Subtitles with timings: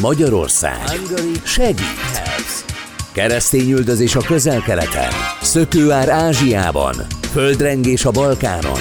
[0.00, 1.00] Magyarország
[1.44, 2.64] segít.
[3.12, 5.10] Keresztényüldözés a közel-keleten,
[5.42, 6.94] szökőár Ázsiában,
[7.32, 8.80] földrengés a Balkánon,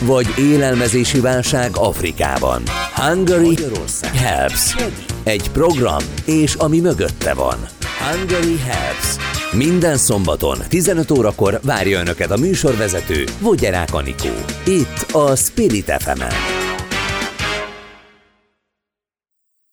[0.00, 2.62] vagy élelmezési válság Afrikában.
[2.94, 3.58] Hungary
[4.14, 4.74] Helps.
[5.24, 7.56] Egy program, és ami mögötte van.
[7.98, 9.16] Hungary Helps.
[9.52, 14.34] Minden szombaton 15 órakor várja Önöket a műsorvezető Vogyerák Anikó.
[14.64, 16.59] Itt a Spirit fm -en.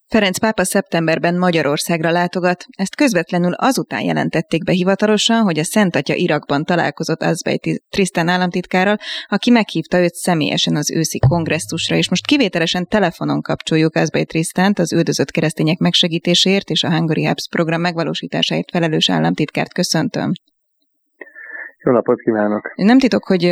[0.09, 6.13] Ferenc pápa szeptemberben Magyarországra látogat, ezt közvetlenül azután jelentették be hivatalosan, hogy a Szent Atya
[6.13, 12.87] Irakban találkozott Azbej Trisztán államtitkárral, aki meghívta őt személyesen az őszi kongresszusra, és most kivételesen
[12.87, 19.09] telefonon kapcsoljuk Azbej Trisztánt, az üldözött keresztények megsegítéséért és a Hungary Hubs program megvalósításáért felelős
[19.09, 19.73] államtitkárt.
[19.73, 20.31] Köszöntöm.
[21.87, 22.71] Jó napot kívánok!
[22.75, 23.43] Nem titok, hogy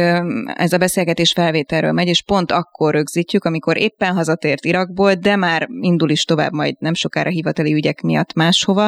[0.45, 5.67] ez a beszélgetés felvételről megy, és pont akkor rögzítjük, amikor éppen hazatért Irakból, de már
[5.70, 8.88] indul is tovább majd nem sokára hivatali ügyek miatt máshova.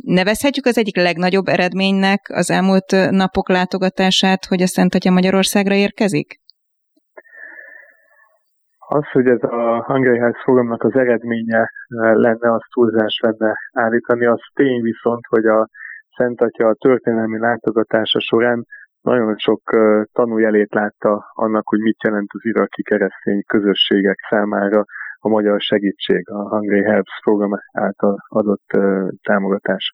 [0.00, 6.40] Nevezhetjük az egyik legnagyobb eredménynek az elmúlt napok látogatását, hogy a Szent Atya Magyarországra érkezik?
[8.88, 11.70] Az, hogy ez a Hungary House programnak az eredménye
[12.14, 14.26] lenne, az túlzás lenne állítani.
[14.26, 15.68] Az tény viszont, hogy a
[16.22, 18.66] Szent Atya a történelmi látogatása során
[19.00, 19.60] nagyon sok
[20.12, 24.84] tanújelét látta annak, hogy mit jelent az iraki keresztény közösségek számára
[25.18, 28.66] a magyar segítség, a Hungary Helps program által adott
[29.22, 29.92] támogatás.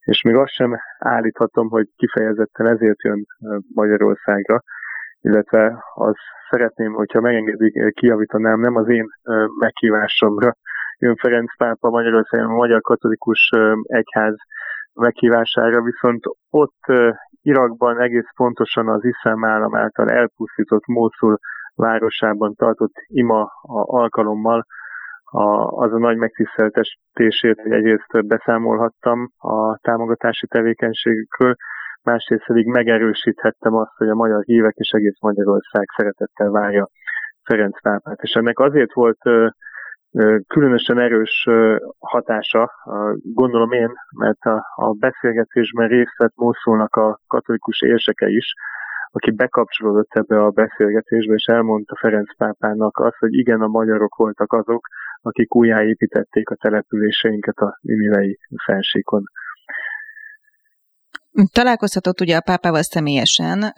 [0.00, 3.24] És még azt sem állíthatom, hogy kifejezetten ezért jön
[3.74, 4.60] Magyarországra,
[5.20, 6.14] illetve az
[6.50, 9.06] szeretném, hogyha megengedik, kijavítanám, nem az én
[9.58, 10.52] meghívásomra
[10.98, 13.50] jön Ferenc pápa Magyarországon, a Magyar Katolikus
[13.82, 14.34] Egyház
[14.96, 16.80] meghívására, viszont ott
[17.42, 21.38] Irakban egész pontosan az iszlám állam által elpusztított Mószul
[21.74, 23.52] városában tartott ima
[23.84, 24.66] alkalommal
[25.24, 25.46] a,
[25.84, 31.54] az a nagy megtiszteltetését, hogy egyrészt beszámolhattam a támogatási tevékenységükről,
[32.02, 36.88] másrészt pedig megerősíthettem azt, hogy a magyar hívek és egész Magyarország szeretettel várja
[37.42, 38.20] Ferenc pápát.
[38.22, 39.18] És ennek azért volt
[40.46, 41.46] különösen erős
[41.98, 42.70] hatása,
[43.22, 48.54] gondolom én, mert a, a beszélgetésben részt vett Mószulnak a katolikus érseke is,
[49.12, 54.52] aki bekapcsolódott ebbe a beszélgetésbe, és elmondta Ferenc pápának azt, hogy igen, a magyarok voltak
[54.52, 54.86] azok,
[55.22, 59.22] akik újjáépítették a településeinket a Ninivei felsíkon.
[61.52, 63.74] Találkozhatott ugye a pápával személyesen,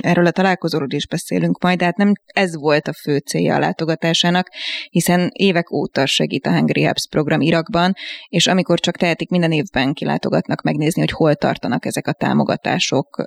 [0.00, 3.58] erről a találkozóról is beszélünk majd, de hát nem ez volt a fő célja a
[3.58, 4.48] látogatásának,
[4.90, 7.92] hiszen évek óta segít a Hungry Hubs program Irakban,
[8.28, 13.24] és amikor csak tehetik, minden évben kilátogatnak megnézni, hogy hol tartanak ezek a támogatások.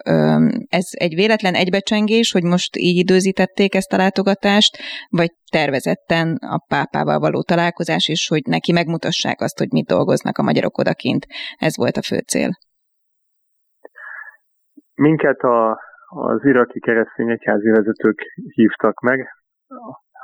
[0.69, 4.77] Ez egy véletlen egybecsengés, hogy most így időzítették ezt a látogatást,
[5.09, 10.43] vagy tervezetten a pápával való találkozás, és hogy neki megmutassák azt, hogy mit dolgoznak a
[10.43, 11.27] magyarok odakint.
[11.57, 12.67] Ez volt a fő cél.
[14.99, 18.19] Minket a, az iraki keresztény egyházi vezetők
[18.53, 19.29] hívtak meg.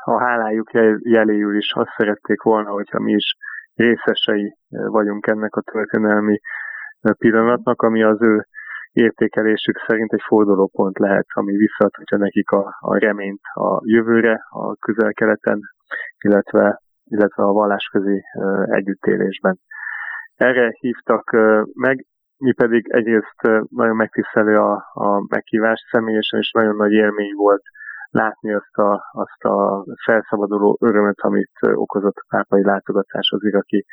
[0.03, 0.72] A hálájuk
[1.02, 3.36] jeléül is azt szerették volna, hogyha mi is
[3.75, 6.40] részesei vagyunk ennek a történelmi
[7.18, 8.46] pillanatnak, ami az ő
[8.91, 15.59] értékelésük szerint egy fordulópont lehet, ami visszaadhatja nekik a, a reményt a jövőre, a közel-keleten,
[16.24, 18.24] illetve, illetve a vallásközi
[18.66, 19.59] együttélésben.
[20.36, 21.31] Erre hívtak
[21.74, 22.06] meg,
[22.38, 27.62] mi pedig egyrészt nagyon megtisztelő a, a meghívás, személyesen is nagyon nagy élmény volt
[28.09, 33.85] látni azt a, azt a felszabaduló örömet, amit okozott a pápai látogatás az iraki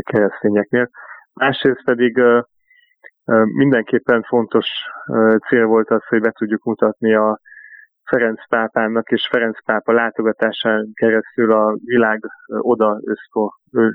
[0.00, 0.90] keresztényeknél.
[1.32, 2.22] Másrészt pedig
[3.54, 4.66] mindenképpen fontos
[5.48, 7.40] cél volt az, hogy be tudjuk mutatni a
[8.04, 13.00] Ferenc pápának és Ferenc pápa látogatásán keresztül a világ oda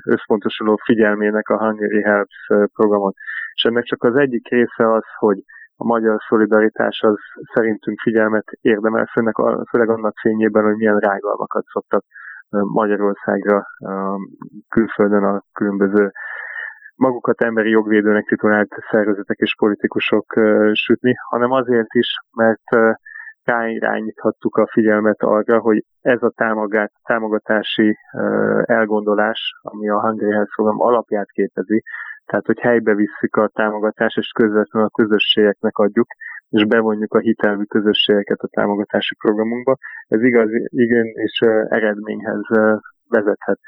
[0.04, 3.14] összpontosuló figyelmének a Hungary Helps programot.
[3.54, 5.38] És ennek csak az egyik része az, hogy
[5.76, 7.16] a magyar szolidaritás az
[7.54, 9.34] szerintünk figyelmet érdemel, főleg,
[9.70, 12.04] főleg annak fényében, hogy milyen rágalmakat szoktak
[12.50, 13.66] Magyarországra
[14.68, 16.10] külföldön a különböző
[16.94, 20.32] magukat emberi jogvédőnek titulált szervezetek és politikusok
[20.72, 22.96] sütni, hanem azért is, mert
[23.44, 27.96] ráirányíthattuk a figyelmet arra, hogy ez a támogat, támogatási
[28.62, 31.82] elgondolás, ami a Hungary Health Program alapját képezi,
[32.26, 36.06] tehát hogy helybe visszük a támogatást, és közvetlenül a közösségeknek adjuk,
[36.48, 39.76] és bevonjuk a hitelmű közösségeket a támogatási programunkba.
[40.08, 41.38] Ez igaz, igen, és
[41.68, 42.42] eredményhez
[43.08, 43.58] vezethet.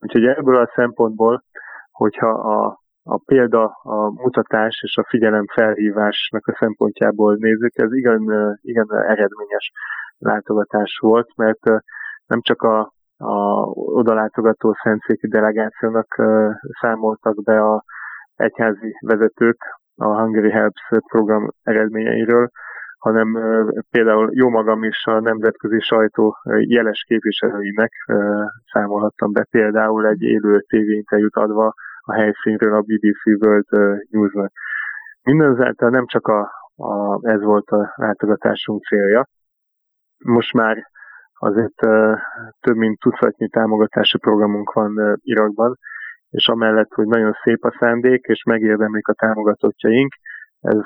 [0.00, 1.42] Úgyhogy ebből a szempontból,
[1.90, 8.22] hogyha a a példa, a mutatás és a figyelem felhívásnak a szempontjából nézzük, ez igen,
[8.60, 9.70] igen eredményes
[10.18, 11.64] látogatás volt, mert
[12.26, 16.22] nem csak a a odalátogató szentszéki delegációnak
[16.80, 17.84] számoltak be a
[18.36, 19.58] egyházi vezetők
[19.96, 22.50] a Hungary Helps program eredményeiről,
[22.98, 23.38] hanem
[23.90, 27.92] például jó magam is a nemzetközi sajtó jeles képviselőinek
[28.72, 34.52] számolhattam be, például egy élő tévéinterjút adva a helyszínről a BBC World News-nak.
[35.22, 39.26] Mindenzáltal nem csak a, a, ez volt a látogatásunk célja.
[40.24, 40.76] Most már
[41.32, 41.76] azért
[42.60, 45.76] több mint tucatnyi támogatási programunk van Irakban,
[46.34, 50.14] és amellett, hogy nagyon szép a szándék, és megérdemlik a támogatottjaink,
[50.60, 50.80] ez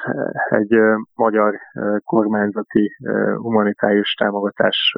[0.48, 0.78] egy
[1.14, 1.58] magyar
[2.04, 2.96] kormányzati
[3.36, 4.94] humanitárius támogatás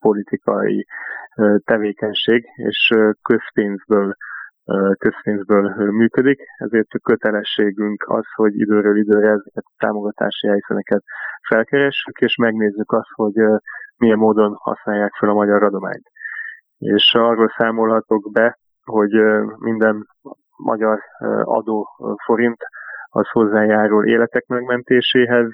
[0.00, 0.86] politikai
[1.64, 4.14] tevékenység, és közpénzből
[4.98, 11.02] közpénzből működik, ezért a kötelességünk az, hogy időről időre ezeket a támogatási helyszíneket
[11.48, 13.34] felkeressük, és megnézzük azt, hogy
[13.96, 16.10] milyen módon használják fel a magyar adományt.
[16.78, 19.12] És arról számolhatok be, hogy
[19.58, 20.06] minden
[20.56, 20.98] magyar
[21.42, 21.88] adó
[22.24, 22.56] forint
[23.08, 25.48] az hozzájárul életek megmentéséhez,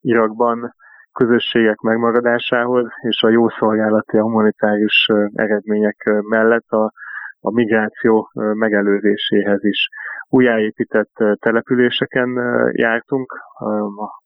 [0.00, 0.74] Irakban
[1.12, 6.92] közösségek megmaradásához, és a jó szolgálati, humanitárius eredmények mellett a,
[7.40, 9.88] a migráció megelőzéséhez is.
[10.28, 12.28] Újjáépített településeken
[12.72, 13.32] jártunk,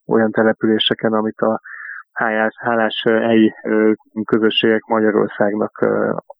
[0.06, 1.60] olyan településeken, amit a
[2.18, 3.54] hálás, hálás helyi
[4.24, 5.72] közösségek Magyarországnak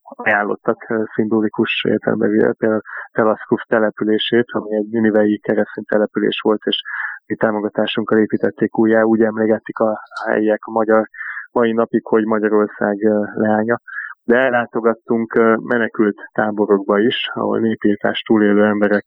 [0.01, 0.77] ajánlottak
[1.13, 2.81] szimbolikus értelemben, például
[3.11, 6.81] Telaszkuf települését, ami egy ninivei keresztény település volt, és
[7.25, 11.07] mi támogatásunkkal építették újjá, úgy emlegetik a helyiek a magyar
[11.51, 12.97] mai napig, hogy Magyarország
[13.33, 13.77] leánya.
[14.23, 15.33] De ellátogattunk
[15.63, 19.05] menekült táborokba is, ahol népírtást túlélő emberek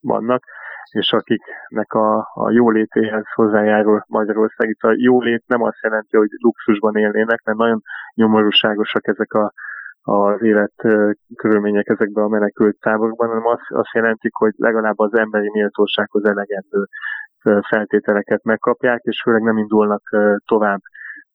[0.00, 0.42] vannak,
[0.90, 4.68] és akiknek a, a jólétéhez hozzájárul Magyarország.
[4.68, 7.82] Itt a jólét nem azt jelenti, hogy luxusban élnének, mert nagyon
[8.14, 9.52] nyomorúságosak ezek a,
[10.02, 10.74] az élet
[11.36, 16.84] körülmények ezekben a menekült táborokban, hanem azt, azt jelentik, hogy legalább az emberi méltósághoz elegendő
[17.68, 20.02] feltételeket megkapják, és főleg nem indulnak
[20.44, 20.80] tovább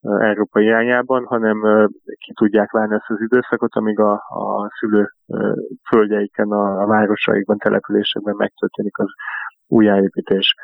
[0.05, 1.87] Európa irányában, hanem
[2.17, 5.09] ki tudják várni ezt az időszakot, amíg a, a szülő
[5.89, 9.09] földjeiken, a, a városaikban, településekben megtörténik az
[9.67, 10.55] újjáépítés.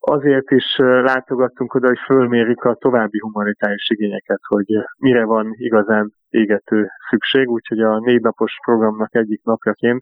[0.00, 4.66] Azért is látogattunk oda, hogy fölmérjük a további humanitárius igényeket, hogy
[4.98, 10.00] mire van igazán égető szükség, úgyhogy a négy napos programnak egyik napjaként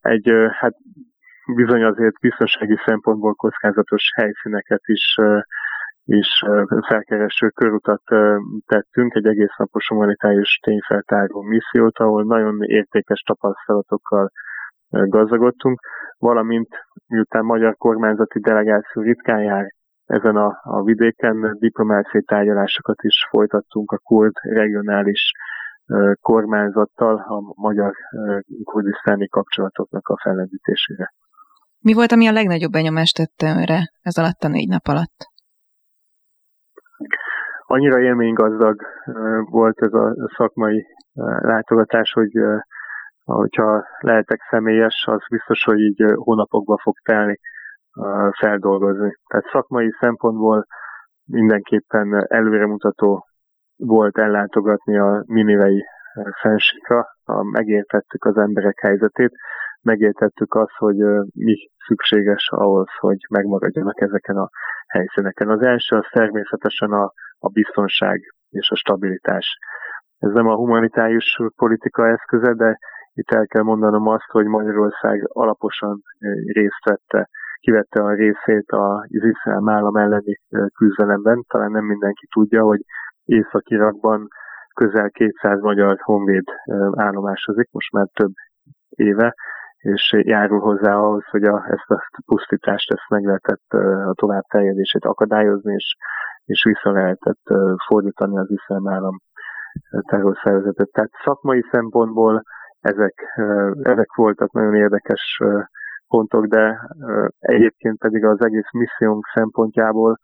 [0.00, 0.74] egy hát
[1.54, 5.16] bizony azért biztonsági szempontból kockázatos helyszíneket is
[6.04, 6.28] is
[6.86, 8.02] felkereső körutat
[8.66, 14.30] tettünk, egy egész napos humanitárius tényfeltáró missziót, ahol nagyon értékes tapasztalatokkal
[14.88, 15.80] gazdagodtunk,
[16.18, 16.68] valamint
[17.06, 19.66] miután magyar kormányzati delegáció ritkán jár
[20.04, 25.30] ezen a, a vidéken, diplomáciai tárgyalásokat is folytattunk a kurd regionális
[26.20, 27.92] kormányzattal a magyar
[28.64, 31.12] kurdisztáni kapcsolatoknak a fellendítésére.
[31.80, 35.32] Mi volt, ami a legnagyobb benyomást tette önre ez alatt a négy nap alatt?
[37.66, 38.80] Annyira élménygazdag
[39.50, 40.86] volt ez a szakmai
[41.40, 42.32] látogatás, hogy
[43.24, 47.38] hogyha lehetek személyes, az biztos, hogy így hónapokba fog telni
[48.38, 49.16] feldolgozni.
[49.26, 50.66] Tehát szakmai szempontból
[51.24, 53.26] mindenképpen előremutató
[53.76, 55.84] volt ellátogatni a minivei
[56.40, 57.06] fensíkra,
[57.50, 59.32] megértettük az emberek helyzetét,
[59.82, 60.96] megértettük azt, hogy
[61.34, 61.54] mi
[61.86, 64.48] szükséges ahhoz, hogy megmaradjanak ezeken a
[64.86, 65.48] helyszíneken.
[65.48, 67.12] Az első az természetesen a,
[67.46, 68.18] a biztonság
[68.50, 69.46] és a stabilitás.
[70.18, 72.78] Ez nem a humanitárius politika eszköze, de
[73.12, 76.02] itt el kell mondanom azt, hogy Magyarország alaposan
[76.52, 77.28] részt vette,
[77.60, 80.40] kivette a részét az iszlám állam elleni
[80.74, 81.44] küzdelemben.
[81.48, 82.80] Talán nem mindenki tudja, hogy
[83.24, 84.28] Észak-Irakban
[84.74, 86.44] közel 200 magyar honvéd
[86.94, 88.32] állomásozik, most már több
[88.88, 89.34] éve,
[89.78, 93.70] és járul hozzá ahhoz, hogy a, ezt a pusztítást, ezt meg lehetett
[94.06, 95.96] a tovább terjedését akadályozni, és,
[96.44, 97.42] és vissza lehetett
[97.86, 99.20] fordítani az iszlám állam
[100.06, 100.88] terrorszervezetet.
[100.92, 102.42] Tehát szakmai szempontból
[102.80, 103.14] ezek,
[103.82, 105.40] ezek voltak nagyon érdekes
[106.08, 106.88] pontok, de
[107.38, 110.18] egyébként pedig az egész missziónk szempontjából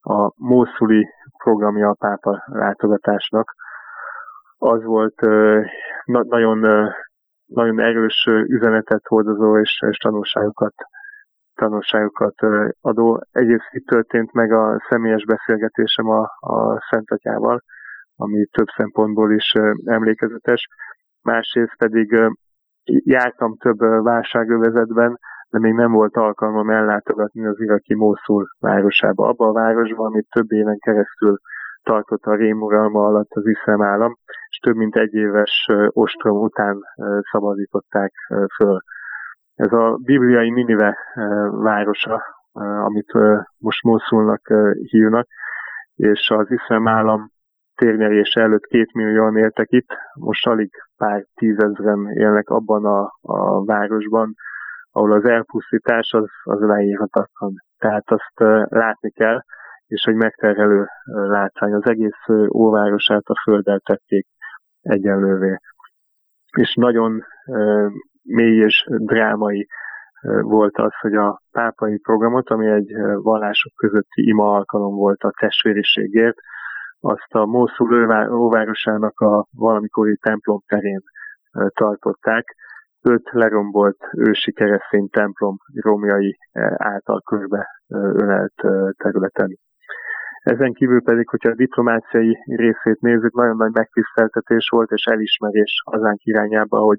[0.00, 1.08] a Mószuli
[1.44, 3.54] programja a pápa látogatásnak
[4.58, 5.20] az volt
[6.06, 6.88] nagyon
[7.46, 10.74] nagyon erős üzenetet hordozó és, és tanulságokat,
[11.54, 12.34] tanulságokat
[12.80, 13.20] adó.
[13.32, 17.62] Egyrészt itt történt meg a személyes beszélgetésem a, a Szent Atyával,
[18.16, 19.52] ami több szempontból is
[19.84, 20.66] emlékezetes.
[21.22, 22.16] Másrészt pedig
[23.04, 25.18] jártam több válságövezetben,
[25.50, 29.28] de még nem volt alkalmam ellátogatni az iraki Mószul városába.
[29.28, 31.36] Abba a városban, amit több éven keresztül
[31.82, 34.16] tartott a rémuralma alatt az iszlám állam,
[34.48, 36.80] és több mint egy éves ostrom után
[37.30, 38.12] szabadították
[38.56, 38.78] föl.
[39.54, 40.96] Ez a bibliai Minive
[41.50, 42.22] városa,
[42.84, 43.12] amit
[43.58, 45.26] most Moszulnak hívnak,
[45.94, 47.32] és az iszlám állam
[47.74, 54.34] térnyerése előtt két millióan éltek itt, most alig pár tízezren élnek abban a, a városban,
[54.90, 57.52] ahol az elpusztítás az, az leírhatatlan.
[57.78, 59.40] Tehát azt látni kell,
[59.86, 61.72] és hogy megterhelő látvány.
[61.72, 63.80] Az egész óvárosát a földdel
[64.80, 65.56] egyenlővé.
[66.56, 67.24] És nagyon
[68.24, 69.66] mély és drámai
[70.40, 76.36] volt az, hogy a pápai programot, ami egy vallások közötti ima alkalom volt a testvériségért,
[77.00, 81.00] azt a Mószul óvárosának a valamikori templom terén
[81.74, 82.56] tartották.
[83.02, 86.38] Öt lerombolt ősi keresztény templom romjai
[86.76, 88.54] által körbe ölelt
[88.96, 89.58] területen.
[90.42, 96.16] Ezen kívül pedig, hogyha a diplomáciai részét nézzük, nagyon nagy megtiszteltetés volt és elismerés azán
[96.22, 96.98] irányába, hogy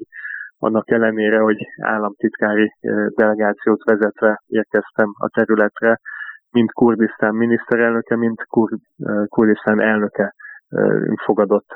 [0.66, 2.72] annak ellenére, hogy államtitkári
[3.16, 6.00] delegációt vezetve érkeztem a területre,
[6.50, 8.82] mint Kurdisztán miniszterelnöke, mint Kur-
[9.26, 10.34] Kurdisztán elnöke
[11.24, 11.68] fogadott,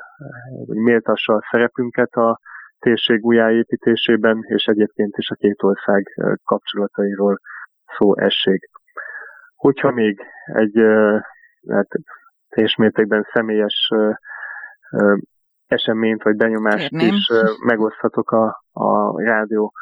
[0.65, 2.39] hogy méltassa a szerepünket a
[2.79, 6.03] térség újjáépítésében, és egyébként is a két ország
[6.43, 7.39] kapcsolatairól
[7.97, 8.69] szó essék.
[9.55, 10.77] Hogyha még egy
[11.69, 11.87] hát,
[12.49, 13.89] teljes mértékben személyes
[15.71, 17.13] eseményt vagy benyomást Kérném.
[17.13, 17.27] is
[17.65, 19.73] megoszthatok a, a rádió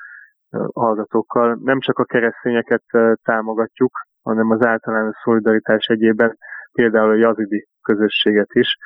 [0.74, 1.60] hallgatókkal.
[1.64, 2.84] Nem csak a keresztényeket
[3.24, 3.92] támogatjuk,
[4.24, 6.38] hanem az általános szolidaritás egyében
[6.72, 8.78] például a jazidi közösséget is,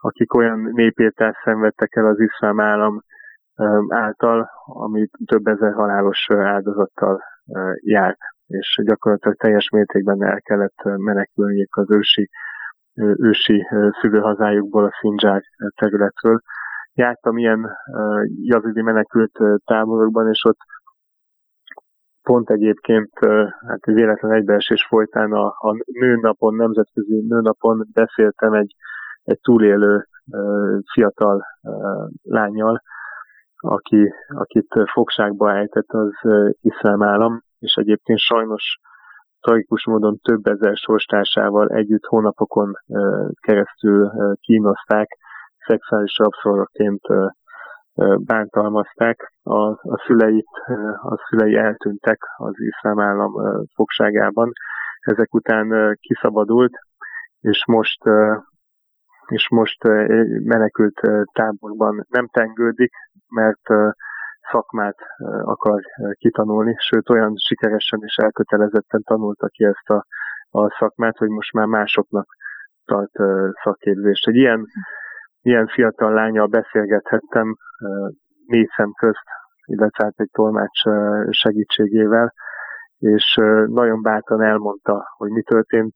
[0.00, 3.02] akik olyan népírtást szenvedtek el az iszlám állam
[3.88, 7.22] által, ami több ezer halálos áldozattal
[7.80, 12.30] járt, és gyakorlatilag teljes mértékben el kellett menekülniük az ősi,
[13.16, 13.66] ősi
[14.00, 15.44] szülőhazájukból, a Szindzsák
[15.74, 16.40] területről.
[16.94, 17.70] Jártam ilyen
[18.42, 20.58] jazidi menekült táborokban, és ott
[22.22, 23.10] pont egyébként
[23.66, 28.74] hát véletlen egybeesés folytán a, a nőnapon, nemzetközi nőnapon beszéltem egy,
[29.22, 30.06] egy túlélő
[30.92, 31.42] fiatal
[32.22, 32.82] lányjal,
[33.56, 36.12] aki, akit fogságba ejtett az
[36.60, 38.78] iszlám állam, és egyébként sajnos
[39.42, 42.72] tragikus módon több ezer sorstársával együtt hónapokon
[43.40, 45.08] keresztül kínozták,
[45.66, 47.00] szexuális rabszolgaként
[48.16, 50.48] bántalmazták, a, a, szüleit,
[51.02, 53.32] a szülei eltűntek az iszlám állam
[53.74, 54.52] fogságában.
[55.00, 56.72] Ezek után kiszabadult,
[57.40, 58.02] és most
[59.26, 59.82] és most
[60.44, 61.00] menekült
[61.32, 62.92] táborban nem tengődik,
[63.28, 63.92] mert
[64.52, 64.96] szakmát
[65.44, 65.80] akar
[66.18, 70.06] kitanulni, sőt olyan sikeresen és elkötelezetten tanulta ki ezt a,
[70.50, 72.26] a szakmát, hogy most már másoknak
[72.84, 73.12] tart
[73.62, 74.28] szakképzést.
[74.28, 74.66] Egy ilyen
[75.42, 77.56] ilyen fiatal lányjal beszélgethettem
[78.46, 79.24] négy szem közt,
[79.64, 80.80] illetve egy tolmács
[81.30, 82.34] segítségével,
[82.98, 83.34] és
[83.66, 85.94] nagyon bátran elmondta, hogy mi történt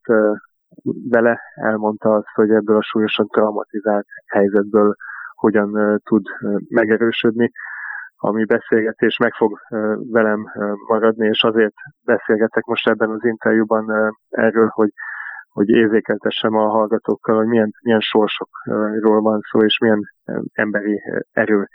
[1.11, 4.95] vele, elmondta azt, hogy ebből a súlyosan traumatizált helyzetből
[5.35, 6.27] hogyan tud
[6.69, 7.51] megerősödni.
[8.27, 9.61] Ami beszélgetés meg fog
[10.11, 10.53] velem
[10.87, 14.91] maradni, és azért beszélgetek most ebben az interjúban erről, hogy
[15.49, 20.01] hogy érzékeltessem a hallgatókkal, hogy milyen, milyen sorsokról van szó, és milyen
[20.53, 21.03] emberi
[21.33, 21.69] erő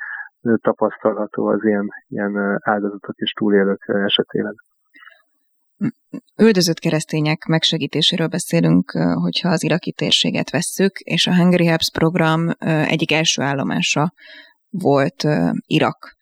[0.62, 4.56] tapasztalható az ilyen, ilyen áldozatok és túlélők esetében.
[6.38, 8.92] Üldözött keresztények megsegítéséről beszélünk,
[9.22, 12.50] hogyha az iraki térséget vesszük, és a Hungary Helps program
[12.88, 14.14] egyik első állomása
[14.70, 15.24] volt
[15.66, 16.20] Irak.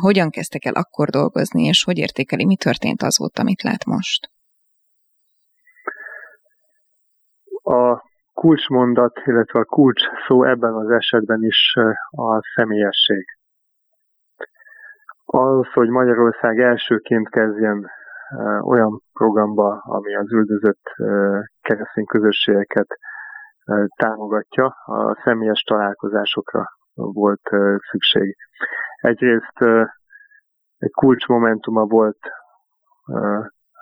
[0.00, 4.30] Hogyan kezdtek el akkor dolgozni, és hogy értékeli, mi történt azóta, amit lát most?
[7.62, 11.74] A kulcsmondat, illetve a kulcs szó ebben az esetben is
[12.10, 13.24] a személyesség.
[15.24, 17.90] Az, hogy Magyarország elsőként kezdjen
[18.60, 20.82] olyan programba, ami az üldözött
[21.60, 22.86] keresztény közösségeket
[23.96, 27.48] támogatja, a személyes találkozásokra volt
[27.90, 28.36] szükség.
[29.00, 29.60] Egyrészt
[30.78, 32.18] egy kulcsmomentuma volt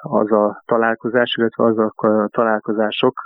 [0.00, 3.20] az a találkozás, illetve azok a találkozások,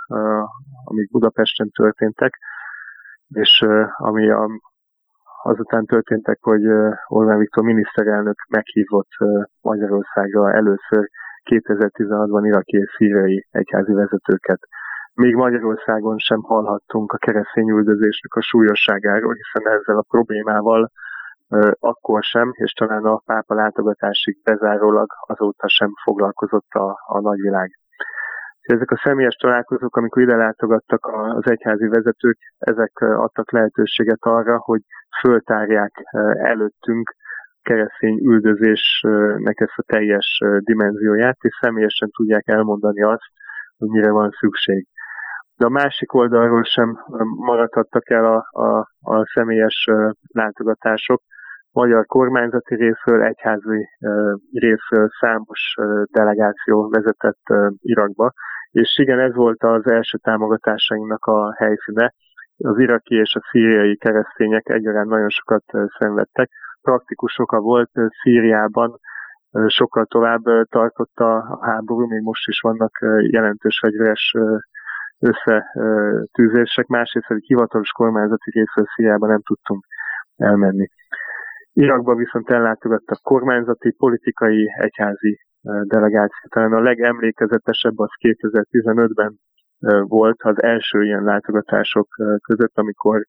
[0.83, 2.37] amik Budapesten történtek,
[3.27, 3.65] és
[3.97, 4.31] ami
[5.43, 6.65] azután történtek, hogy
[7.07, 9.09] Orbán Viktor miniszterelnök meghívott
[9.61, 11.09] Magyarországra először
[11.49, 14.59] 2016-ban iraki és szíriai egyházi vezetőket.
[15.13, 20.91] Még Magyarországon sem hallhattunk a keresztény üldözésnek a súlyosságáról, hiszen ezzel a problémával
[21.79, 27.71] akkor sem, és talán a pápa látogatásig bezárólag azóta sem foglalkozott a, a nagyvilág.
[28.61, 34.81] ezek a személyes találkozók, amikor ide látogattak az egyházi vezetők, ezek adtak lehetőséget arra, hogy
[35.21, 35.91] föltárják
[36.33, 37.15] előttünk
[37.61, 43.31] keresztény üldözésnek ezt a teljes dimenzióját, és személyesen tudják elmondani azt,
[43.77, 44.87] hogy mire van szükség.
[45.61, 46.97] De a másik oldalról sem
[47.35, 49.87] maradhattak el a, a, a személyes
[50.27, 51.21] látogatások.
[51.71, 53.87] Magyar kormányzati részről, egyházi
[54.51, 55.75] részről számos
[56.11, 57.41] delegáció vezetett
[57.81, 58.31] Irakba,
[58.71, 62.13] és igen, ez volt az első támogatásainknak a helyszíne.
[62.57, 65.63] Az iraki és a szíriai keresztények egyaránt nagyon sokat
[65.97, 66.49] szenvedtek.
[66.81, 67.91] Praktikus oka volt
[68.21, 68.99] Szíriában,
[69.67, 72.91] sokkal tovább tartott a háború, még most is vannak
[73.31, 74.35] jelentős fegyveres
[75.21, 79.85] összetűzések, másrészt egy hivatalos kormányzati részről Szíriában nem tudtunk
[80.35, 80.87] elmenni.
[81.73, 85.39] Irakban viszont ellátogattak kormányzati, politikai, egyházi
[85.83, 86.49] delegáció.
[86.49, 89.35] Talán a legemlékezetesebb az 2015-ben
[90.07, 92.07] volt az első ilyen látogatások
[92.41, 93.25] között, amikor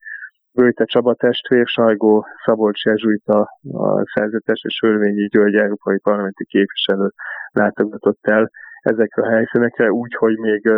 [0.54, 3.40] Bőjte Csaba testvér, Sajgó Szabolcs Jezsuita,
[3.72, 7.11] a szerzetes és Hölvényi György európai parlamenti képviselő
[7.50, 10.70] látogatott el ezekre a helyszínekre, úgy, hogy még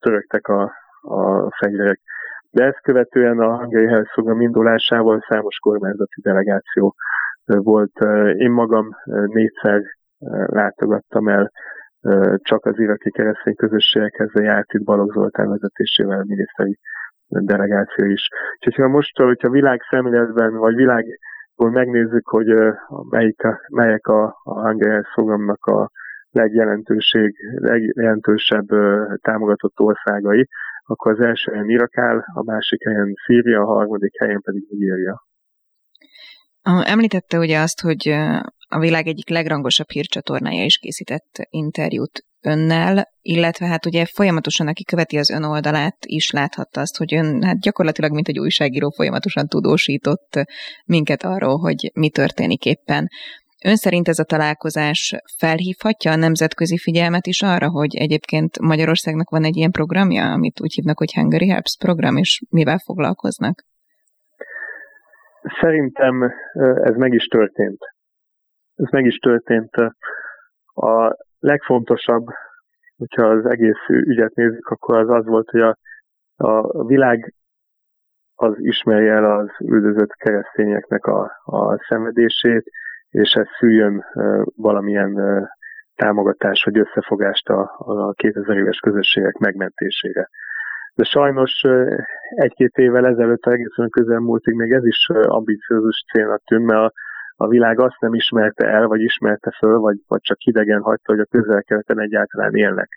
[0.00, 2.00] törögtek a, a fegyverek.
[2.50, 6.94] De ezt követően a hangai helyszóga indulásával számos kormányzati delegáció
[7.44, 7.98] volt.
[8.36, 8.88] Én magam
[9.26, 9.82] négyszer
[10.46, 11.50] látogattam el
[12.36, 16.78] csak az iraki keresztény közösségekhez, a járt itt Balogh Zoltán vezetésével a miniszteri
[17.28, 18.28] delegáció is.
[18.54, 22.46] Úgyhogy ha most, hogyha világ szemléletben, vagy világból megnézzük, hogy
[23.10, 25.90] melyik a, melyek a, a Hungary fogamnak a
[26.36, 28.66] legjelentőség, legjelentősebb
[29.20, 30.48] támogatott országai,
[30.84, 35.24] akkor az első helyen Irak áll, a másik helyen Szíria, a harmadik helyen pedig Nigéria.
[36.62, 38.08] Említette ugye azt, hogy
[38.68, 45.18] a világ egyik legrangosabb hírcsatornája is készített interjút önnel, illetve hát ugye folyamatosan, aki követi
[45.18, 50.44] az ön oldalát, is láthatta azt, hogy ön hát gyakorlatilag, mint egy újságíró, folyamatosan tudósított
[50.84, 53.08] minket arról, hogy mi történik éppen.
[53.64, 59.44] Ön szerint ez a találkozás felhívhatja a nemzetközi figyelmet is arra, hogy egyébként Magyarországnak van
[59.44, 63.62] egy ilyen programja, amit úgy hívnak, hogy Hungary Helps program, és mivel foglalkoznak?
[65.60, 66.22] Szerintem
[66.82, 67.80] ez meg is történt.
[68.74, 69.74] Ez meg is történt.
[70.74, 72.26] A legfontosabb,
[72.96, 75.76] hogyha az egész ügyet nézzük, akkor az az volt, hogy a,
[76.36, 77.34] a világ
[78.34, 82.70] az ismerje el az üldözött keresztényeknek a, a szenvedését,
[83.10, 84.04] és ez szüljön
[84.56, 85.12] valamilyen
[85.94, 90.28] támogatás vagy összefogást a, a 2000 éves közösségek megmentésére.
[90.94, 91.62] De sajnos
[92.28, 96.92] egy-két évvel ezelőtt, egészen közelmúltig még ez is ambiciózus célnak tűnt, mert a,
[97.36, 101.20] a világ azt nem ismerte el, vagy ismerte föl, vagy, vagy csak hidegen hagyta, hogy
[101.20, 102.88] a közel-keleten egyáltalán élnek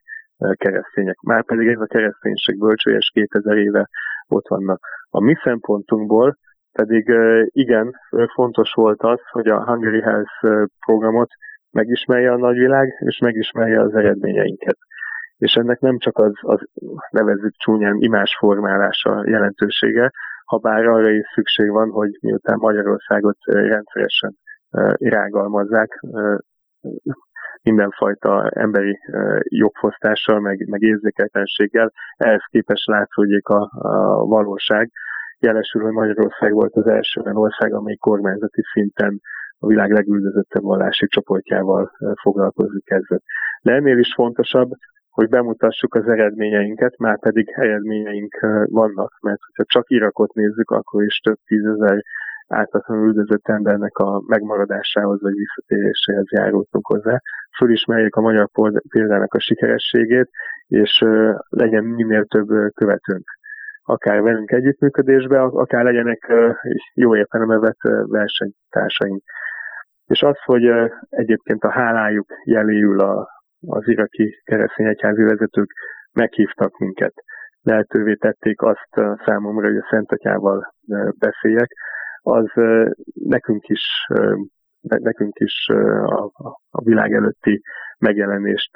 [0.54, 1.19] keresztények.
[1.22, 3.89] Márpedig ez a kereszténység bölcsőjes 2000 éve
[4.28, 4.80] ott vannak.
[5.10, 6.38] A mi szempontunkból
[6.71, 7.12] pedig
[7.45, 7.95] igen,
[8.34, 11.29] fontos volt az, hogy a Hungary Health programot
[11.71, 14.77] megismerje a nagyvilág, és megismerje az eredményeinket.
[15.38, 16.60] És ennek nem csak az, az
[17.10, 20.12] nevezzük csúnyán imásformálása jelentősége,
[20.45, 24.36] ha bár arra is szükség van, hogy miután Magyarországot rendszeresen
[24.93, 25.99] irágalmazzák,
[27.62, 28.99] mindenfajta emberi
[29.43, 34.91] jogfosztással, meg, meg érzéketlenséggel, ehhez képest látszódjék a, a valóság,
[35.39, 39.21] jelesül, hogy Magyarország volt az első olyan ország, amely kormányzati szinten
[39.60, 43.23] a világ legüldözöttebb vallási csoportjával foglalkozni kezdett.
[43.62, 44.69] De ennél is fontosabb,
[45.10, 51.19] hogy bemutassuk az eredményeinket, már pedig eredményeink vannak, mert ha csak Irakot nézzük, akkor is
[51.19, 52.04] több tízezer
[52.47, 57.21] ártatlanul üldözött embernek a megmaradásához vagy visszatéréséhez járultunk hozzá.
[57.58, 58.49] Fölismerjük a magyar
[58.89, 60.30] példának a sikerességét,
[60.67, 61.06] és
[61.49, 63.38] legyen minél több követőnk
[63.89, 66.34] akár velünk együttműködésbe, akár legyenek
[66.93, 69.23] jó értelembe vett versenytársaink.
[70.06, 70.63] És az, hogy
[71.10, 73.28] egyébként a hálájuk jeléül a,
[73.67, 75.71] az iraki keresztény egyházi vezetők
[76.13, 77.13] meghívtak minket.
[77.62, 78.89] Lehetővé tették azt
[79.25, 80.73] számomra, hogy a Szent Atyával
[81.19, 81.71] beszéljek,
[82.21, 82.45] az
[83.13, 84.08] nekünk is,
[84.97, 85.67] nekünk is
[86.04, 86.32] a,
[86.69, 87.62] a világ előtti
[87.99, 88.71] megjelenést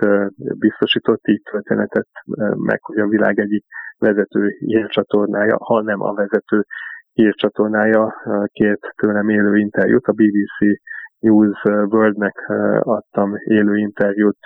[0.59, 2.07] biztosított, így történetet
[2.55, 3.65] meg, hogy a világ egyik
[3.97, 6.65] vezető hírcsatornája, ha nem a vezető
[7.13, 8.13] hírcsatornája
[8.51, 10.07] kért tőlem élő interjút.
[10.07, 10.79] A BBC
[11.19, 12.35] News Worldnek
[12.79, 14.37] adtam élő interjút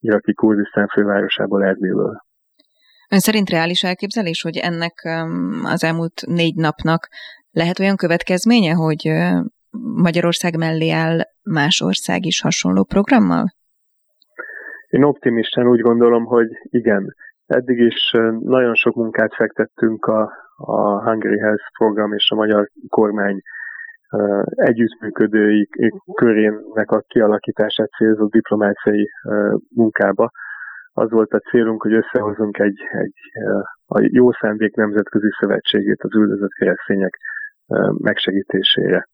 [0.00, 2.22] iraki Kurdisztán fővárosából Erbélből.
[3.10, 4.94] Ön szerint reális elképzelés, hogy ennek
[5.64, 7.08] az elmúlt négy napnak
[7.50, 9.08] lehet olyan következménye, hogy
[9.92, 13.44] Magyarország mellé áll más ország is hasonló programmal?
[14.88, 17.14] Én optimisten úgy gondolom, hogy igen,
[17.46, 23.40] eddig is nagyon sok munkát fektettünk a, a Hungary Health program és a magyar kormány
[24.46, 25.68] együttműködői
[26.14, 29.08] körének a kialakítását célzó diplomáciai
[29.74, 30.30] munkába.
[30.92, 33.14] Az volt a célunk, hogy összehozunk egy, egy
[33.86, 37.18] a Jó Szándék Nemzetközi Szövetségét az üldözött keresztények
[37.98, 39.08] megsegítésére.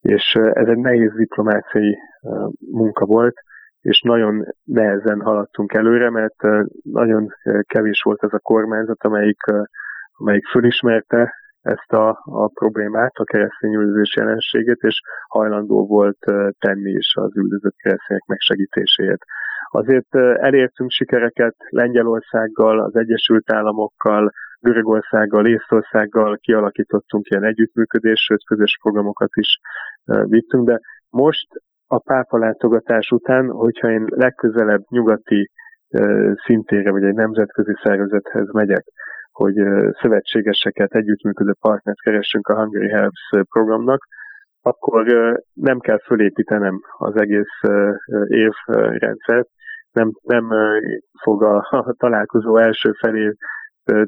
[0.00, 1.98] És ez egy nehéz diplomáciai
[2.70, 3.34] munka volt,
[3.80, 6.42] és nagyon nehezen haladtunk előre, mert
[6.82, 7.28] nagyon
[7.62, 9.40] kevés volt ez a kormányzat, amelyik,
[10.12, 16.18] amelyik fölismerte ezt a, a problémát, a keresztény üldözés jelenségét, és hajlandó volt
[16.58, 19.22] tenni is az üldözött keresztények megsegítéséért.
[19.70, 29.30] Azért elértünk sikereket Lengyelországgal, az Egyesült Államokkal, Görögországgal, Észtországgal kialakítottunk ilyen együttműködést, sőt közös programokat
[29.34, 29.58] is
[30.04, 31.46] vittünk, de most
[31.86, 35.50] a pápa látogatás után, hogyha én legközelebb nyugati
[36.44, 38.84] szintére, vagy egy nemzetközi szervezethez megyek,
[39.32, 39.54] hogy
[40.00, 44.06] szövetségeseket, együttműködő partnert keressünk a Hungary Helps programnak,
[44.62, 45.06] akkor
[45.52, 47.60] nem kell fölépítenem az egész
[48.26, 49.48] évrendszert,
[49.92, 50.48] nem, nem
[51.22, 53.34] fog a, a találkozó első felé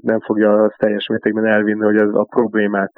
[0.01, 2.93] nem fogja azt teljes mértékben elvinni, hogy az a problémát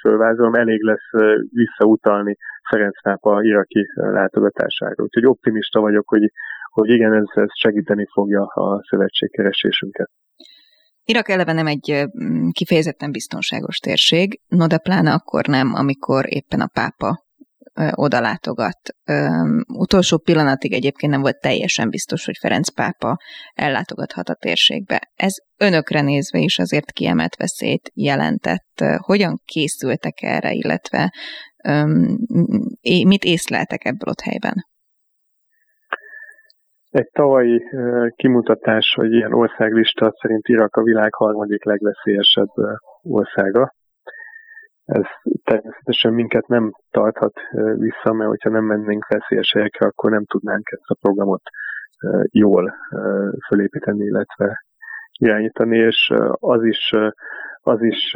[0.00, 2.36] fölvázolom, elég lesz visszautalni
[2.70, 5.02] Ferenc pápa iraki látogatására.
[5.02, 6.32] Úgyhogy optimista vagyok, hogy,
[6.70, 10.10] hogy igen, ez, ez segíteni fogja a szövetségkeresésünket.
[11.04, 12.06] Irak eleve nem egy
[12.52, 17.26] kifejezetten biztonságos térség, no de pláne akkor nem, amikor éppen a pápa
[17.94, 18.78] oda látogat.
[19.72, 23.16] Utolsó pillanatig egyébként nem volt teljesen biztos, hogy Ferenc pápa
[23.54, 25.00] ellátogathat a térségbe.
[25.14, 28.84] Ez önökre nézve is azért kiemelt veszélyt jelentett.
[28.96, 31.12] Hogyan készültek erre, illetve
[33.06, 34.66] mit észleltek ebből ott helyben?
[36.90, 37.62] Egy tavalyi
[38.16, 42.52] kimutatás, hogy ilyen országlista szerint Irak a világ harmadik legveszélyesebb
[43.02, 43.76] országa.
[44.88, 45.04] Ez
[45.44, 47.32] természetesen minket nem tarthat
[47.76, 51.42] vissza, mert hogyha nem mennénk veszélyes helyekre, akkor nem tudnánk ezt a programot
[52.30, 52.74] jól
[53.48, 54.64] fölépíteni, illetve
[55.12, 56.92] irányítani, és az is,
[57.60, 58.14] az is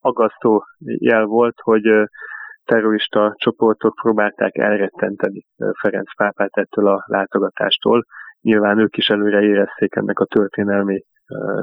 [0.00, 1.82] agasztó jel volt, hogy
[2.64, 5.46] terrorista csoportok próbálták elrettenteni
[5.80, 8.04] Ferenc pápát ettől a látogatástól.
[8.40, 11.02] Nyilván ők is előre érezték ennek a történelmi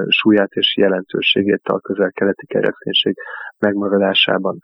[0.08, 3.14] súlyát és jelentőségét a közel-keleti kereszténység
[3.58, 4.58] megmaradásában.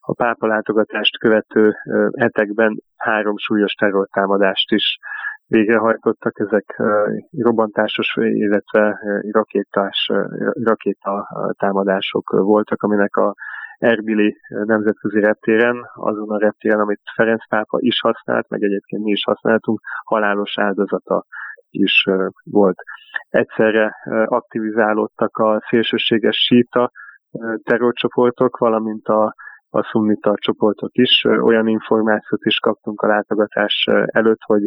[0.00, 1.74] A pápa látogatást követő
[2.18, 4.98] hetekben három súlyos terrortámadást is
[5.46, 6.82] végrehajtottak, ezek
[7.30, 10.10] robbantásos, illetve rakétás,
[10.52, 13.34] rakéta támadások voltak, aminek a
[13.78, 19.24] Erbili nemzetközi reptéren, azon a reptéren, amit Ferenc pápa is használt, meg egyébként mi is
[19.24, 21.24] használtunk, halálos áldozata
[21.70, 22.06] is
[22.44, 22.76] volt.
[23.28, 26.90] Egyszerre aktivizálódtak a szélsőséges síta
[27.62, 29.34] terrorcsoportok, valamint a,
[29.70, 31.24] a szunnita csoportok is.
[31.24, 34.62] Olyan információt is kaptunk a látogatás előtt, hogy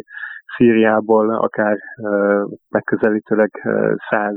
[0.56, 1.78] Szíriából akár
[2.68, 3.50] megközelítőleg
[4.10, 4.36] száz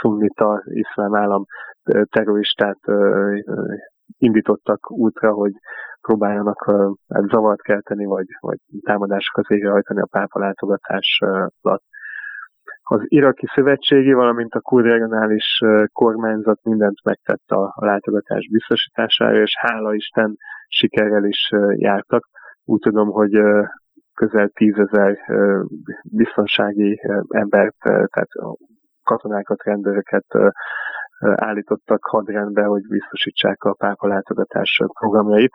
[0.00, 1.44] szunnita iszlám állam
[2.10, 2.78] terroristát
[4.18, 5.52] indítottak útra, hogy
[6.00, 6.64] próbáljanak
[7.08, 11.20] hát zavart kelteni, vagy, vagy támadásokat végrehajtani a pápa látogatás
[11.60, 11.82] alatt.
[12.82, 15.60] Az iraki szövetségi, valamint a kur regionális
[15.92, 20.36] kormányzat mindent megtett a, a látogatás biztosítására, és hála Isten
[20.68, 22.28] sikerrel is jártak.
[22.64, 23.40] Úgy tudom, hogy
[24.14, 25.18] közel tízezer
[26.16, 28.28] biztonsági embert, tehát
[29.02, 30.26] katonákat, rendőröket
[31.20, 35.52] állítottak hadrendbe, hogy biztosítsák a pápa látogatás programjait.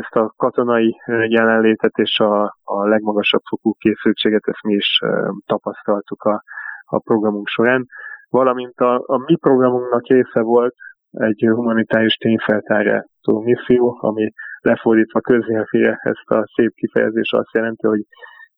[0.00, 5.00] Ezt a katonai jelenlétet és a, a legmagasabb fokú készültséget ezt mi is
[5.46, 6.42] tapasztaltuk a,
[6.84, 7.86] a programunk során.
[8.28, 10.74] Valamint a, a mi programunknak része volt
[11.10, 18.04] egy humanitárius tényfeltárító misszió, ami lefordítva köznyelvére ezt a szép kifejezés azt jelenti, hogy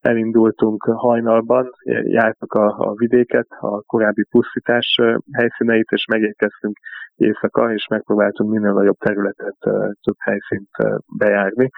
[0.07, 1.71] elindultunk hajnalban,
[2.03, 5.01] jártak a, a vidéket, a korábbi pusztítás
[5.33, 6.77] helyszíneit, és megérkeztünk
[7.17, 9.57] éjszaka, és megpróbáltunk minél nagyobb területet,
[10.03, 10.71] több helyszínt
[11.19, 11.71] bejárni.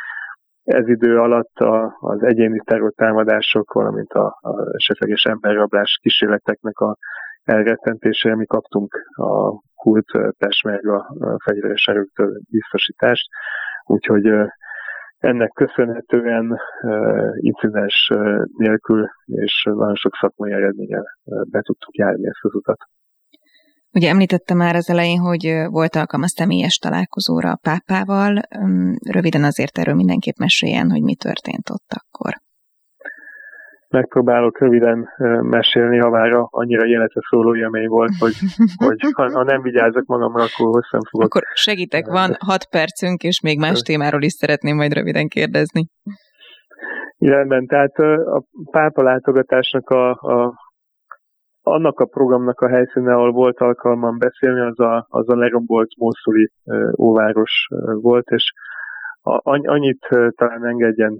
[0.64, 6.96] Ez idő alatt a, az egyéni terrortámadások, valamint a, a esetleges emberrablás kísérleteknek a
[7.44, 13.26] elrettentésére mi kaptunk a kult pesmerga fegyveres erőktől biztosítást,
[13.84, 14.30] úgyhogy
[15.18, 16.58] ennek köszönhetően
[17.40, 18.10] incidens
[18.56, 22.78] nélkül és nagyon sok szakmai eredménnyel be tudtuk járni ezt az utat.
[23.92, 28.40] Ugye említette már az elején, hogy volt alkalma személyes találkozóra a pápával.
[29.10, 32.32] Röviden azért erről mindenképp meséljen, hogy mi történt ott akkor.
[33.90, 35.08] Megpróbálok röviden
[35.42, 38.32] mesélni, ha már annyira életre szóló élmény volt, hogy,
[38.86, 41.26] hogy ha, ha nem vigyázok magamra, akkor hosszan fogok.
[41.26, 45.86] Akkor segítek, van hat percünk, és még más témáról is szeretném majd röviden kérdezni.
[47.18, 50.54] Rendben, tehát a pápa látogatásnak a, a
[51.62, 56.50] annak a programnak a helyszíne, ahol volt alkalmam beszélni, az a, az a lerombolt Mószuli
[56.98, 57.66] óváros
[58.00, 58.52] volt, és
[59.62, 61.16] annyit talán engedjen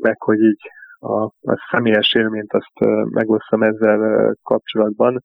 [0.00, 0.60] meg, hogy így
[1.04, 5.22] a, a személyes élményt azt megosztam ezzel kapcsolatban.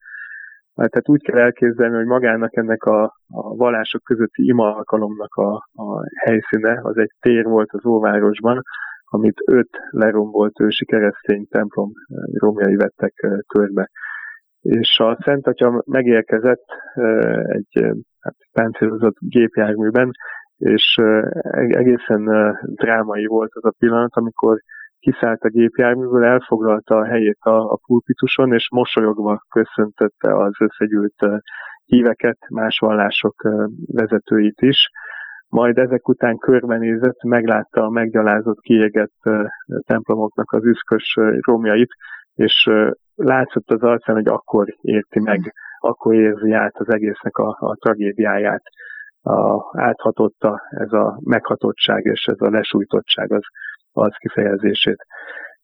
[0.76, 6.04] Tehát úgy kell elképzelni, hogy magának ennek a, a vallások közötti ima alkalomnak a, a
[6.26, 8.62] helyszíne, az egy tér volt az óvárosban,
[9.06, 11.92] amit öt lerombolt ősi keresztény templom
[12.34, 13.14] romjai vettek
[13.48, 13.90] körbe.
[14.62, 16.66] És a Szent Atya megérkezett
[17.44, 17.84] egy
[18.20, 20.12] hát, páncélozott gépjárműben,
[20.58, 21.00] és
[21.52, 24.60] egészen drámai volt az a pillanat, amikor
[25.00, 31.16] kiszállt a gépjárműből, elfoglalta a helyét a, a pulpituson, és mosolyogva köszöntötte az összegyűlt
[31.86, 33.48] híveket, más vallások
[33.88, 34.90] vezetőit is.
[35.48, 39.30] Majd ezek után körbenézett, meglátta a meggyalázott, kiégett
[39.86, 41.90] templomoknak az üszkös romjait,
[42.36, 42.70] és
[43.16, 48.64] látszott az arcán, hogy akkor érti meg, akkor érzi át az egésznek a, a tragédiáját,
[49.22, 53.44] a, áthatotta ez a meghatottság és ez a lesújtottság az,
[54.00, 55.06] az kifejezését.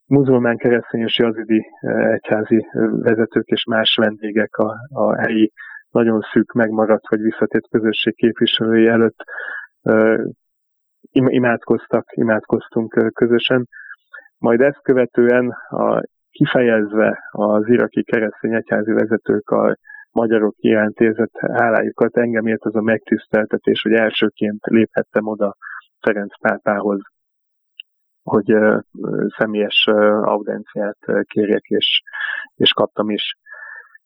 [0.05, 1.65] Muzulmán keresztény és jazidi
[2.11, 5.51] egyházi vezetők és más vendégek a, a helyi
[5.89, 9.23] nagyon szűk megmaradt vagy visszatért közösség képviselői előtt
[11.11, 13.67] imádkoztak, imádkoztunk közösen.
[14.37, 19.77] Majd ezt követően a, kifejezve az iraki keresztény egyházi vezetők a
[20.11, 25.55] magyarok iránt érzett hálájukat, engem ért az a megtiszteltetés, hogy elsőként léphettem oda
[26.01, 26.99] Ferenc pápához,
[28.25, 28.55] hogy
[29.37, 29.87] személyes
[30.21, 32.01] audenciát kérjek, és,
[32.55, 33.37] és kaptam is.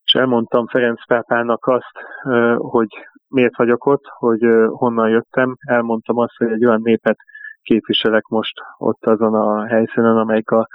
[0.04, 2.24] És elmondtam Ferenc pápának azt,
[2.58, 2.88] hogy
[3.28, 5.56] miért vagyok ott, hogy honnan jöttem.
[5.60, 7.18] Elmondtam azt, hogy egy olyan népet
[7.62, 10.68] képviselek most ott azon a helyszínen, amelyik a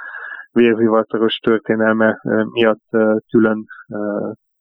[0.52, 2.20] vérzivataros történelme
[2.52, 2.88] miatt
[3.30, 3.64] külön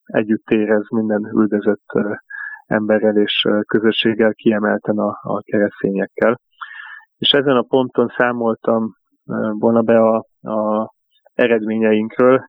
[0.03, 1.85] együtt érez minden üldözött
[2.65, 6.39] emberrel és közösséggel, kiemelten a, a keresztényekkel.
[7.23, 8.95] És ezen a ponton számoltam
[9.59, 10.89] volna be a, a
[11.33, 12.45] eredményeinkről,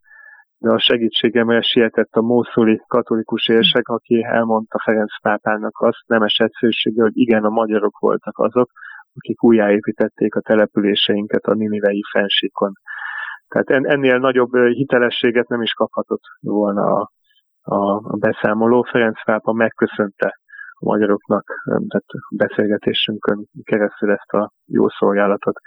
[0.58, 7.04] de a segítségemre sietett a mószuli katolikus érsek, aki elmondta Ferenc pápának azt nemes egyszerűséggel,
[7.04, 8.70] hogy igen, a magyarok voltak azok,
[9.14, 12.72] akik újjáépítették a településeinket a Ninivei fensíkon.
[13.48, 17.10] Tehát ennél nagyobb hitelességet nem is kaphatott volna a,
[17.62, 18.82] a, a beszámoló.
[18.82, 20.38] Ferenc pápa megköszönte
[20.84, 25.60] a magyaroknak, tehát beszélgetésünkön keresztül ezt a jó szolgálatot.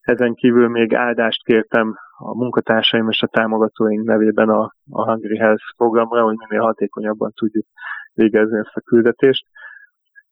[0.00, 5.62] Ezen kívül még áldást kértem a munkatársaim és a támogatóink nevében a, a Hungry Health
[5.76, 7.66] programra, hogy minél hatékonyabban tudjuk
[8.14, 9.46] végezni ezt a küldetést.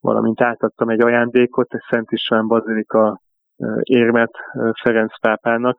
[0.01, 3.21] Valamint átadtam egy ajándékot, egy Szent István Bazilika
[3.83, 4.33] érmet
[4.83, 5.79] Ferenc pápának,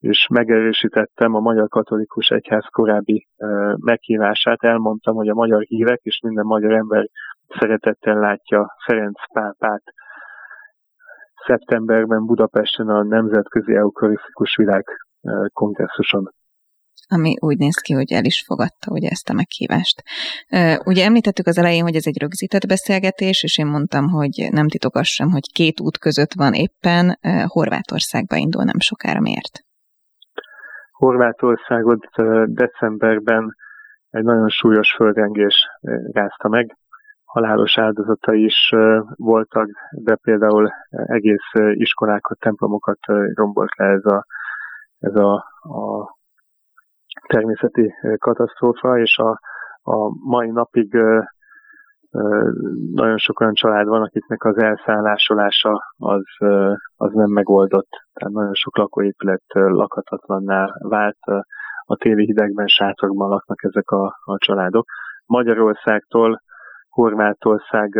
[0.00, 3.26] és megerősítettem a Magyar Katolikus Egyház korábbi
[3.76, 4.62] meghívását.
[4.62, 7.08] Elmondtam, hogy a magyar hívek és minden magyar ember
[7.48, 9.82] szeretettel látja Ferenc pápát
[11.46, 14.84] szeptemberben Budapesten a Nemzetközi Eukarisztikus Világ
[15.52, 16.32] kongresszuson
[17.08, 20.02] ami úgy néz ki, hogy el is fogadta ugye ezt a meghívást.
[20.84, 24.94] Ugye említettük az elején, hogy ez egy rögzített beszélgetés, és én mondtam, hogy nem titok
[24.94, 29.20] az sem, hogy két út között van éppen, Horvátországba indul nem sokára.
[29.20, 29.64] Miért?
[30.92, 32.06] Horvátországot
[32.46, 33.56] decemberben
[34.10, 35.54] egy nagyon súlyos földrengés
[36.12, 36.76] rázta meg.
[37.34, 38.72] Halálos áldozatai is
[39.16, 42.98] voltak, de például egész iskolákat, templomokat
[43.34, 44.24] rombolt le ez a,
[44.98, 46.08] ez a, a
[47.26, 49.40] természeti katasztrófa, és a,
[49.82, 50.96] a mai napig
[52.92, 56.24] nagyon sok olyan család van, akiknek az elszállásolása az,
[56.96, 57.90] az nem megoldott.
[58.12, 61.18] Tehát nagyon sok lakóépület lakhatatlanná vált.
[61.86, 64.84] A téli hidegben, sátorban laknak ezek a, a családok.
[65.26, 66.42] Magyarországtól
[66.94, 67.90] Horvátország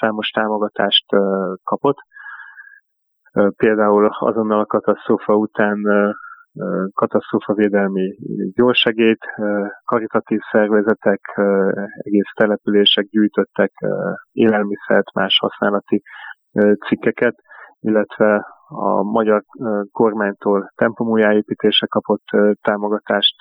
[0.00, 1.04] számos támogatást
[1.64, 1.96] kapott.
[3.56, 5.78] Például azonnal a katasztrófa után
[6.94, 8.16] katasztrófavédelmi
[8.54, 9.20] gyorsegét,
[9.84, 11.20] karitatív szervezetek,
[11.96, 13.72] egész települések gyűjtöttek
[14.32, 16.02] élelmiszert, más használati
[16.86, 17.34] cikkeket,
[17.80, 19.42] illetve a magyar
[19.92, 22.24] kormánytól templomújjáépítése kapott
[22.60, 23.36] támogatást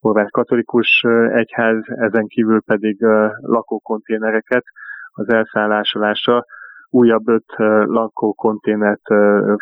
[0.00, 3.02] horvát katolikus egyház, ezen kívül pedig
[3.40, 4.64] lakókonténereket
[5.10, 6.44] az elszállásolásra.
[6.90, 9.06] Újabb öt lakókonténert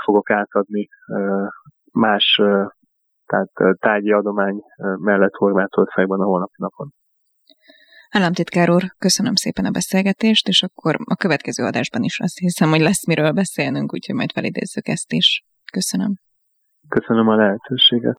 [0.05, 0.89] fogok átadni
[1.93, 2.41] más
[3.27, 6.93] tehát tárgyi adomány mellett Horvátországban a holnapi napon.
[8.11, 12.81] Államtitkár úr, köszönöm szépen a beszélgetést, és akkor a következő adásban is azt hiszem, hogy
[12.81, 15.45] lesz miről beszélnünk, úgyhogy majd felidézzük ezt is.
[15.73, 16.13] Köszönöm.
[16.89, 18.15] Köszönöm a lehetőséget.